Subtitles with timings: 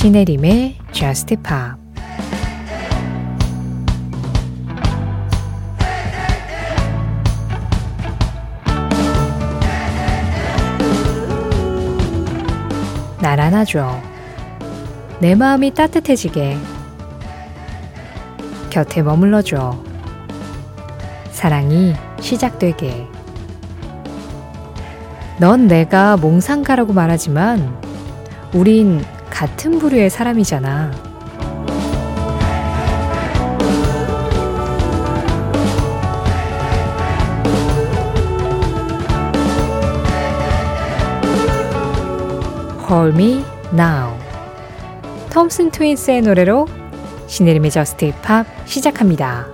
[0.00, 1.78] 시네림의 Just Pop
[13.20, 14.00] 날 안아줘.
[15.20, 16.56] 내 마음이 따뜻해지게.
[18.70, 19.84] 곁에 머물러줘.
[21.30, 23.06] 사랑이 시작되게.
[25.38, 27.78] 넌 내가 몽상가라고 말하지만
[28.54, 31.10] 우린 같은 부류의 사람이잖아.
[42.86, 44.18] Call Me Now
[45.30, 46.66] 톰슨 트윈스의 노래로
[47.28, 49.46] 신혜림의 저스트 팝 시작합니다.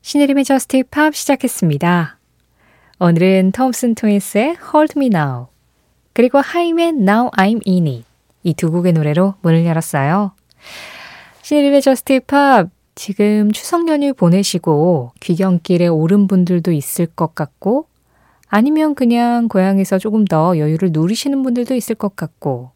[0.00, 2.18] 신혜림의 Just Pop 시작했습니다.
[2.98, 5.48] 오늘은 톰슨 트윈스의 Hold Me Now
[6.12, 8.04] 그리고 하임의 Now I'm In It
[8.42, 10.32] 이 두 곡의 노래로 문을 열었어요.
[11.42, 17.86] 신혜림의 Just Pop 지금 추석 연휴 보내시고 귀경길에 오른 분들도 있을 것 같고
[18.50, 22.72] 아니면 그냥 고향에서 조금 더 여유를 누리시는 분들도 있을 것 같고,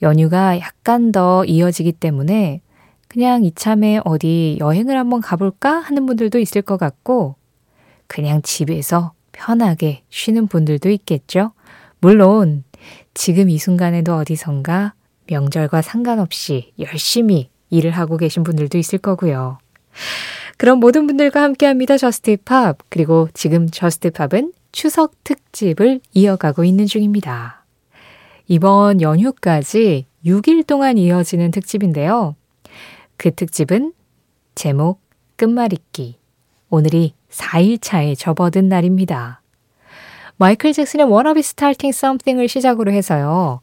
[0.00, 2.62] 연휴가 약간 더 이어지기 때문에
[3.06, 7.36] 그냥 이참에 어디 여행을 한번 가볼까 하는 분들도 있을 것 같고,
[8.06, 11.52] 그냥 집에서 편하게 쉬는 분들도 있겠죠.
[12.00, 12.64] 물론,
[13.14, 14.94] 지금 이 순간에도 어디선가
[15.26, 19.58] 명절과 상관없이 열심히 일을 하고 계신 분들도 있을 거고요.
[20.56, 21.96] 그럼 모든 분들과 함께 합니다.
[21.96, 22.78] Just Pop.
[22.88, 27.64] 그리고 지금 Just Pop은 추석 특집을 이어가고 있는 중입니다.
[28.46, 32.34] 이번 연휴까지 6일 동안 이어지는 특집인데요.
[33.16, 33.92] 그 특집은
[34.54, 35.00] 제목
[35.36, 36.18] 끝말잇기.
[36.70, 39.42] 오늘이 4일차에 접어든 날입니다.
[40.40, 43.60] 마이클 잭슨의 Be Starting Something을 시작으로 해서요.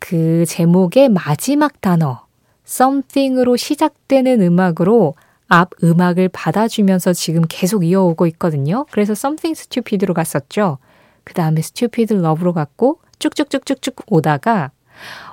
[0.00, 2.26] 그 제목의 마지막 단어,
[2.66, 5.14] something으로 시작되는 음악으로
[5.46, 8.86] 앞 음악을 받아주면서 지금 계속 이어오고 있거든요.
[8.90, 10.78] 그래서 Something Stupid로 갔었죠.
[11.22, 14.72] 그 다음에 Stupid Love로 갔고 쭉쭉쭉쭉쭉 오다가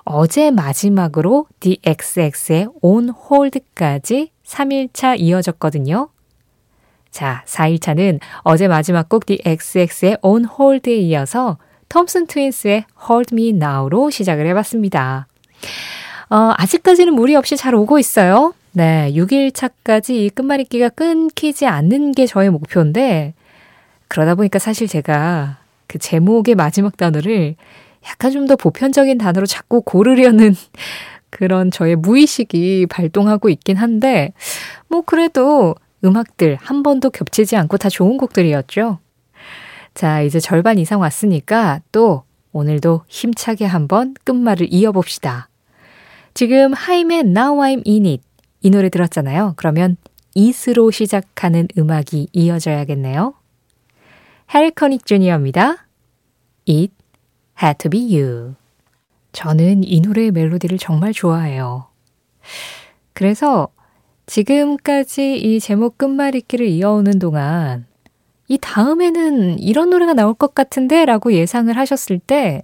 [0.03, 6.09] 어제 마지막으로 The XX의 On Hold까지 3일차 이어졌거든요.
[7.13, 14.09] 자, 4일차는 어제 마지막 곡 The XX의 On Hold에 이어서 톰슨 트윈스의 Hold Me Now로
[14.09, 15.27] 시작을 해봤습니다.
[16.31, 18.55] 어, 아직까지는 무리 없이 잘 오고 있어요.
[18.71, 23.35] 네, 6일 차까지 이 끝말잇기가 끊기지 않는 게 저의 목표인데,
[24.07, 27.55] 그러다 보니까 사실 제가 그 제목의 마지막 단어를
[28.09, 30.55] 약간 좀 더 보편적인 단어로 자꾸 고르려는
[31.29, 34.33] 그런 저의 무의식이 발동하고 있긴 한데,
[34.87, 38.99] 뭐 그래도 음악들 한 번도 겹치지 않고 다 좋은 곡들이었죠.
[39.93, 45.49] 자, 이제 절반 이상 왔으니까 또 오늘도 힘차게 한번 끝말을 이어봅시다.
[46.33, 48.23] 지금 하임의 Now I'm In It
[48.61, 49.53] 이 노래 들었잖아요.
[49.57, 49.97] 그러면
[50.35, 53.33] it으로 시작하는 음악이 이어져야겠네요.
[54.53, 55.87] 해리 커닉 주니어입니다.
[56.67, 56.93] It
[57.61, 58.55] had to be you.
[59.31, 61.87] 저는 이 노래의 멜로디를 정말 좋아해요.
[63.13, 63.69] 그래서
[64.25, 67.85] 지금까지 이 제목 끝말잇기를 이어오는 동안
[68.47, 72.63] 이 다음에는 이런 노래가 나올 것 같은데 라고 예상을 하셨을 때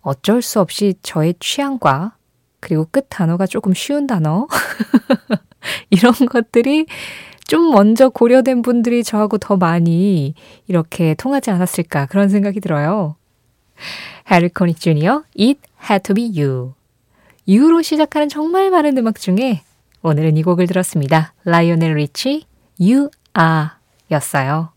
[0.00, 2.16] 어쩔 수 없이 저의 취향과
[2.60, 4.46] 그리고 끝 단어가 조금 쉬운 단어.
[5.90, 6.86] 이런 것들이
[7.46, 10.34] 좀 먼저 고려된 분들이 저하고 더 많이
[10.66, 13.16] 이렇게 통하지 않았을까 그런 생각이 들어요.
[14.30, 16.74] 해리 코닉 주니어, It Had To Be You.
[17.46, 19.62] You로 시작하는 정말 많은 음악 중에
[20.02, 21.34] 오늘은 이 곡을 들었습니다.
[21.44, 22.44] 라이오넬 리치,
[22.80, 23.70] You Are
[24.10, 24.70] 였어요.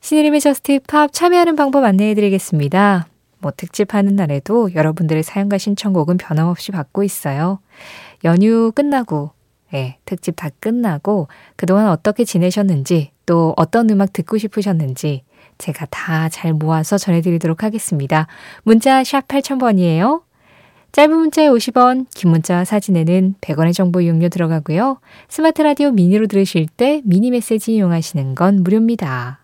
[0.00, 3.08] 신혜림의 Just Pop 참여하는 방법 안내해 드리겠습니다.
[3.40, 7.60] 뭐 특집하는 날에도 여러분들의 사연과 신청곡은 변함없이 받고 있어요.
[8.24, 9.32] 연휴 끝나고,
[9.74, 15.24] 예, 특집 다 끝나고 그동안 어떻게 지내셨는지 또 어떤 음악 듣고 싶으셨는지
[15.58, 18.28] 제가 다 잘 모아서 전해드리도록 하겠습니다.
[18.62, 20.22] 문자 샵 8000번이에요.
[20.92, 25.00] 짧은 문자에 50원, 긴 문자 사진에는 100원의 정보 이용료 들어가고요.
[25.28, 29.40] 스마트 라디오 미니로 들으실 때 미니 메시지 이용하시는 건 무료입니다.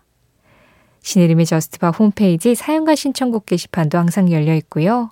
[1.01, 5.11] 신혜림의 Just Pop 홈페이지 사연과 신청곡 게시판도 항상 열려 있고요.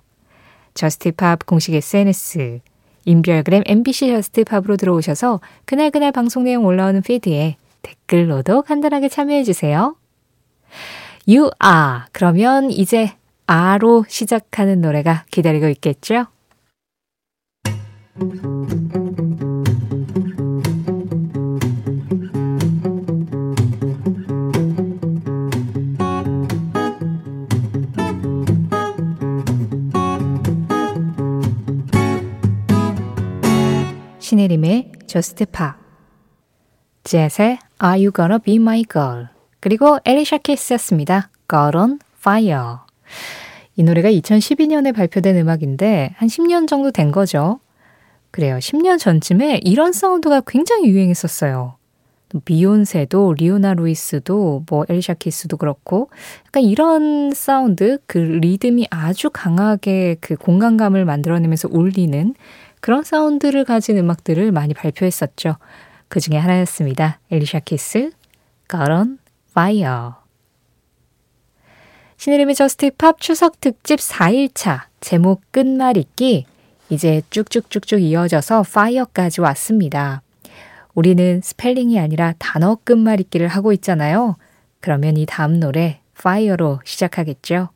[0.74, 2.60] Just Pop 공식 SNS,
[3.04, 9.96] 인별그램 MBC Just Pop으로 들어오셔서 그날그날 방송 내용 올라오는 피드에 댓글로도 간단하게 참여해주세요.
[11.28, 12.06] You are.
[12.12, 13.12] 그러면 이제
[13.46, 16.26] Are로 시작하는 노래가 기다리고 있겠죠?
[34.20, 35.76] 신혜림의 Just Pop
[37.04, 39.28] 젯의 Are You Gonna Be My Girl
[39.60, 41.30] 그리고 엘리샤 키스였습니다.
[41.48, 42.83] Girl on Fire
[43.76, 47.60] 이 노래가 2012년에 발표된 음악인데 한 10년 정도 된 거죠.
[48.30, 48.56] 그래요.
[48.58, 51.76] 10년 전쯤에 이런 사운드가 굉장히 유행했었어요.
[52.44, 56.10] 비욘세도 리오나 루이스도 뭐 엘리샤 키스도 그렇고
[56.46, 62.34] 약간 이런 사운드 그 리듬이 아주 강하게 그 공간감을 만들어내면서 울리는
[62.80, 65.56] 그런 사운드를 가진 음악들을 많이 발표했었죠.
[66.08, 67.20] 그 중에 하나였습니다.
[67.30, 68.10] 엘리샤 키스,
[68.68, 69.18] Girl on
[69.52, 70.23] Fire.
[72.24, 76.46] 신혜림의 Just Pop 추석 특집 4일차 제목 끝말잇기
[76.88, 80.22] 이제 쭉쭉쭉쭉 이어져서 Fire까지 왔습니다.
[80.94, 84.36] 우리는 스펠링이 아니라 단어 끝말잇기를 하고 있잖아요.
[84.80, 87.68] 그러면 이 다음 노래 Fire로 시작하겠죠.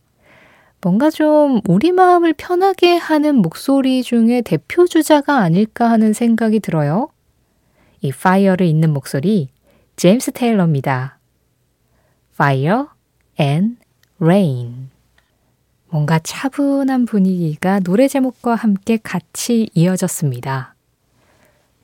[0.81, 7.11] 뭔가 좀 우리 마음을 편하게 하는 목소리 중에 대표 주자가 아닐까 하는 생각이 들어요.
[8.01, 9.51] 이 Fire를 잇는 목소리
[9.97, 11.19] 제임스 테일러입니다.
[12.33, 12.87] Fire
[13.39, 13.88] and
[14.21, 14.91] Rain.
[15.91, 20.75] 뭔가 차분한 분위기가 노래 제목과 함께 같이 이어졌습니다.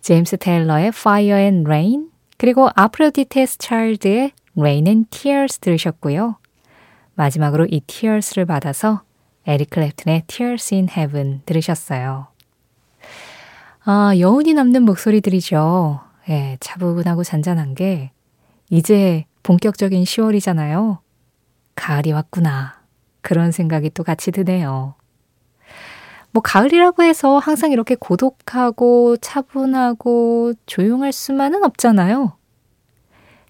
[0.00, 6.36] 제임스 테일러의 Fire and Rain 그리고 아프로디테스 차일드의 Rain and Tears 들으셨고요.
[7.14, 9.02] 마지막으로 이 Tears를 받아서
[9.46, 12.26] 에릭 클랩튼의 Tears in Heaven 들으셨어요.
[13.84, 16.00] 아, 여운이 남는 목소리들이죠.
[16.30, 18.10] 예, 차분하고 잔잔한 게
[18.70, 21.03] 이제 본격적인 10월이잖아요.
[21.74, 22.80] 가을이 왔구나.
[23.20, 24.94] 그런 생각이 또 같이 드네요.
[26.30, 32.36] 뭐 가을이라고 해서 항상 이렇게 고독하고 차분하고 조용할 수만은 없잖아요.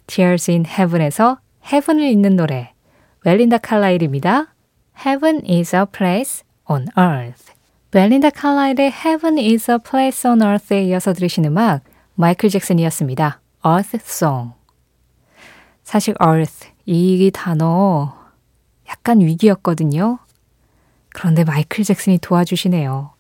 [0.07, 2.73] Tears in Heaven에서 Heaven을 잇는 노래
[3.25, 4.55] 웰린다 칼라일입니다.
[4.99, 7.53] Heaven is a place on earth.
[7.93, 11.83] 웰린다 칼라일의 Heaven is a place on earth에 이어서 들으신 음악
[12.15, 13.41] 마이클 잭슨이었습니다.
[13.65, 14.53] Earth Song.
[15.83, 18.15] 사실 earth 이 단어
[18.89, 20.19] 약간 위기였거든요.
[21.11, 23.11] 그런데 마이클 잭슨이 도와주시네요.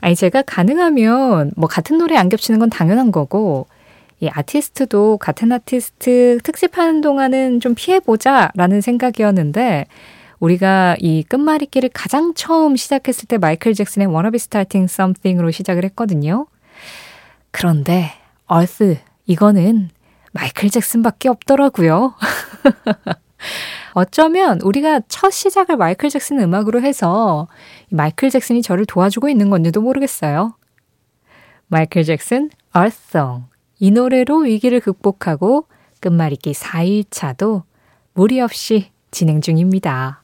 [0.00, 3.66] 아니, 제가 가능하면 뭐 같은 노래 안 겹치는 건 당연한 거고,
[4.20, 9.86] 이 아티스트도 같은 아티스트 특집하는 동안은 좀 피해보자 라는 생각이었는데,
[10.40, 16.46] 우리가 이 끝말잇기를 가장 처음 시작했을 때 마이클 잭슨의 Wanna Be Starting Something으로 시작을 했거든요.
[17.50, 18.10] 그런데,
[18.46, 19.90] 얼스, 이거는
[20.32, 22.14] 마이클 잭슨밖에 없더라고요.
[23.94, 27.48] 어쩌면 우리가 첫 시작을 마이클 잭슨 음악으로 해서
[27.90, 30.56] 마이클 잭슨이 저를 도와주고 있는 건지도 모르겠어요.
[31.66, 33.44] 마이클 잭슨, Earth Song.
[33.78, 35.66] 이 노래로 위기를 극복하고
[36.00, 37.62] 끝말잇기 4일차도
[38.14, 40.22] 무리 없이 진행 중입니다.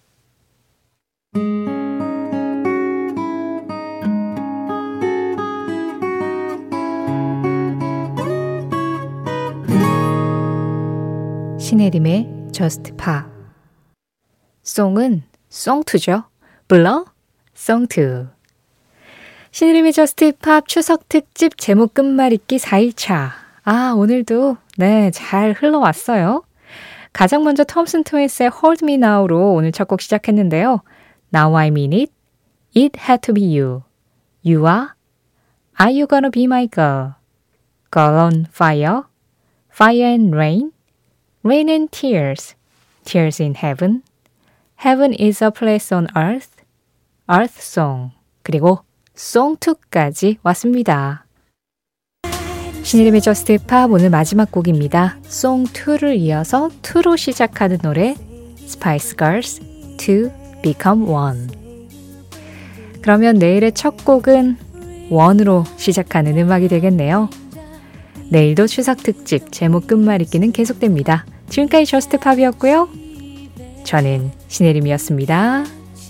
[11.79, 13.31] 신혜림의 Just Pop
[14.65, 16.25] 송은 송투죠.
[16.67, 17.05] 불러
[17.55, 18.27] 송투.
[19.53, 23.31] 신의림의 저스트 팝 추석 특집 제목 끝말잇기 4일차.
[23.63, 26.43] 아, 오늘도 네, 잘 흘러왔어요.
[27.13, 30.83] 가장 먼저 톰슨 트윈스의 Hold Me Now로 오늘 첫 곡 시작했는데요.
[31.33, 32.13] Now I mean it.
[32.75, 33.85] It had to be you.
[34.45, 34.89] You are.
[35.81, 37.15] Are you gonna be my girl?
[37.93, 39.05] Girl on fire.
[39.71, 40.73] Fire and rain.
[41.45, 42.55] Rain and tears.
[43.05, 44.03] Tears in heaven.
[44.77, 46.51] Heaven is a place on earth,
[47.31, 48.81] Earth Song, 그리고
[49.17, 51.25] Song 2까지 왔습니다.
[52.83, 55.19] 신이름의 저스트 팝 오늘 마지막 곡입니다.
[55.27, 58.17] Song 2를 이어서 2로 시작하는 노래
[58.59, 59.61] Spice Girls
[59.99, 60.31] To
[60.63, 61.47] Become One.
[63.01, 64.57] 그러면 내일의 첫 곡은
[65.11, 67.31] 원으로 시작하는 음악이 되겠네요.
[68.31, 71.25] 내일도 추석 특집 제목 끝말잇기는 계속됩니다.
[71.49, 72.89] 지금까지 저스트 팝이었고요.
[73.85, 75.78] 저는 신혜림이었습니다.